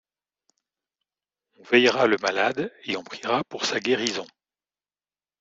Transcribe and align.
On 1.59 1.63
veillera 1.63 2.07
le 2.07 2.17
malade 2.23 2.73
et 2.85 2.97
on 2.97 3.03
priera 3.03 3.43
pour 3.43 3.65
sa 3.65 3.79
guérison. 3.79 4.25